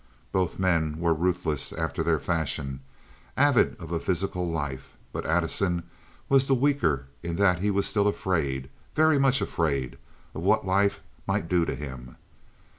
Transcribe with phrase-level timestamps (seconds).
[0.31, 2.79] Both men were ruthless after their fashion,
[3.37, 5.83] avid of a physical life; but Addison
[6.27, 11.65] was the weaker in that he was still afraid—very much afraid—of what life might do
[11.65, 12.15] to him.